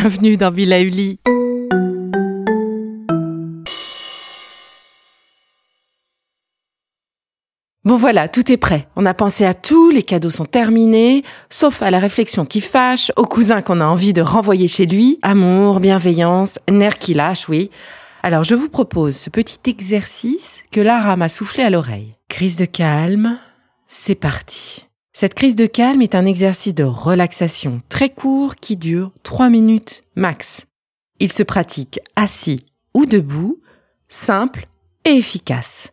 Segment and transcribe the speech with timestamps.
[0.00, 1.18] bienvenue dans Villa Uli.
[7.82, 8.86] Bon voilà, tout est prêt.
[8.94, 13.10] On a pensé à tout, les cadeaux sont terminés, sauf à la réflexion qui fâche,
[13.16, 15.18] au cousin qu'on a envie de renvoyer chez lui.
[15.22, 17.68] Amour, bienveillance, nerfs qui lâchent, oui.
[18.22, 22.12] Alors je vous propose ce petit exercice que Lara m'a soufflé à l'oreille.
[22.28, 23.36] Crise de calme,
[23.88, 24.87] c'est parti.
[25.20, 30.02] Cette crise de calme est un exercice de relaxation très court qui dure 3 minutes
[30.14, 30.64] max.
[31.18, 32.64] Il se pratique assis
[32.94, 33.60] ou debout,
[34.08, 34.68] simple
[35.04, 35.88] et efficace.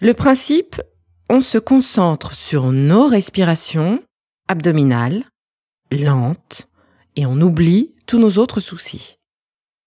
[0.00, 0.80] Le principe,
[1.28, 4.02] on se concentre sur nos respirations
[4.48, 5.24] abdominales,
[5.92, 6.66] lentes,
[7.16, 9.18] et on oublie tous nos autres soucis.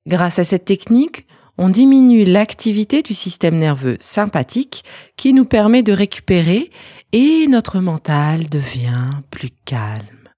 [0.06, 1.26] Grâce à cette technique,
[1.58, 4.84] on diminue l'activité du système nerveux sympathique
[5.16, 6.70] qui nous permet de récupérer
[7.12, 10.30] et notre mental devient plus calme.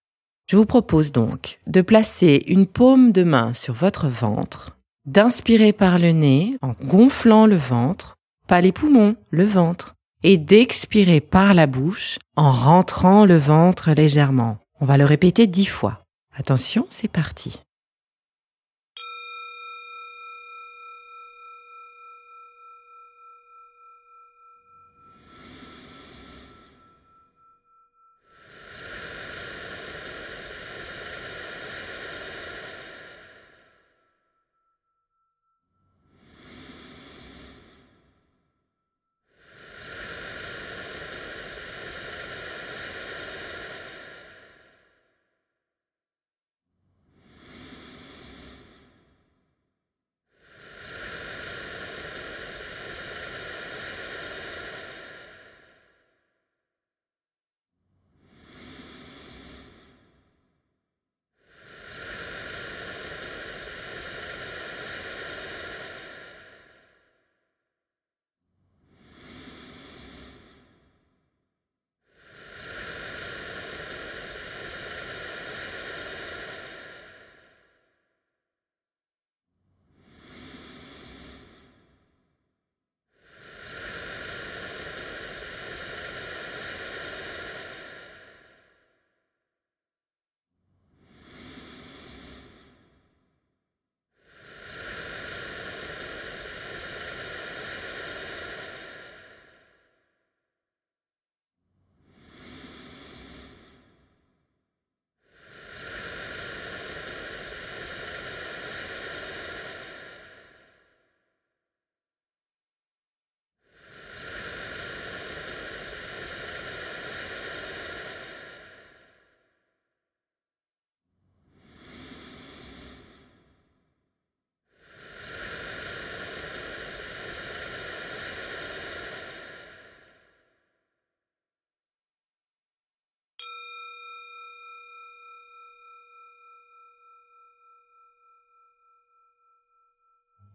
[0.50, 6.00] Je vous propose donc de placer une paume de main sur votre ventre, d'inspirer par
[6.00, 8.16] le nez en gonflant le ventre,
[8.48, 14.58] pas les poumons, le ventre, et d'expirer par la bouche en rentrant le ventre légèrement.
[14.82, 16.04] On va le répéter dix fois.
[16.36, 17.60] Attention, c'est parti.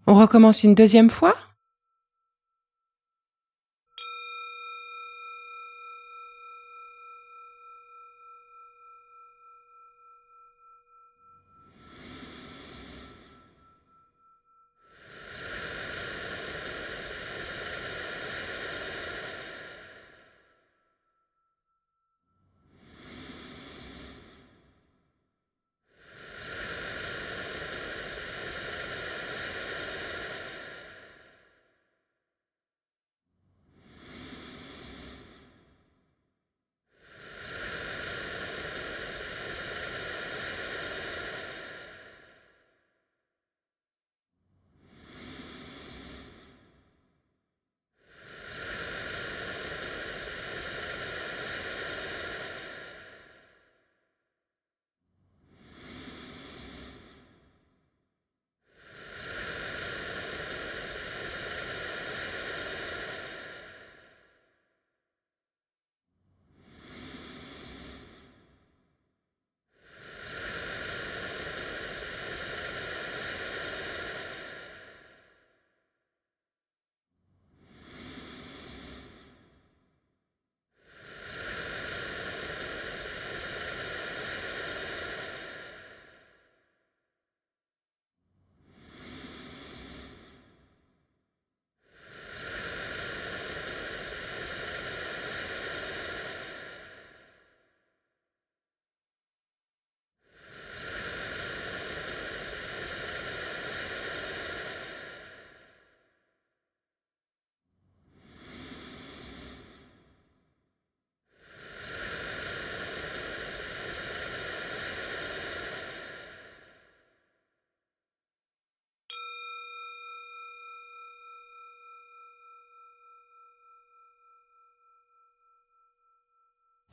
[0.06, 1.34] On recommence une deuxième fois?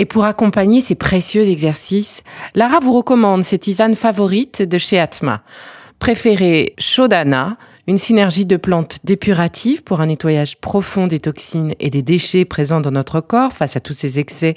[0.02, 2.24] Et pour accompagner ces précieux exercices,
[2.56, 5.44] Lara vous recommande ses tisanes favorites de chez Atma.
[6.00, 7.56] Préférée Shodana,
[7.86, 12.82] une synergie de plantes dépuratives pour un nettoyage profond des toxines et des déchets présents
[12.82, 14.56] dans notre corps face à tous ces excès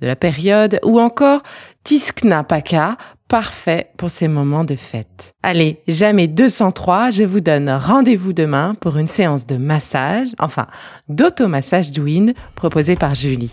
[0.00, 1.42] de la période, ou encore
[1.84, 2.96] Tiskna Paka,
[3.28, 5.34] parfait pour ces moments de fête.
[5.42, 10.66] Allez, jamais 203, je vous donne rendez-vous demain pour une séance de massage, enfin
[11.10, 13.52] d'automassage douine proposée par Julie.